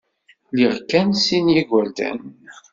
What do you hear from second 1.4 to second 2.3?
n yigerdan.